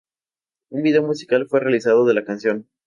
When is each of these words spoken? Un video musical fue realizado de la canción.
Un 0.71 0.81
video 0.81 1.03
musical 1.03 1.47
fue 1.47 1.59
realizado 1.59 2.05
de 2.07 2.15
la 2.15 2.23
canción. 2.25 2.67